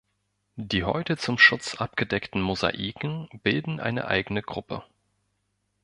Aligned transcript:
Die 0.55 0.83
heute 0.83 1.15
zum 1.15 1.37
Schutz 1.37 1.75
abgedeckten 1.75 2.41
Mosaiken 2.41 3.29
bilden 3.43 3.79
eine 3.79 4.07
eigene 4.07 4.41
Gruppe. 4.41 4.83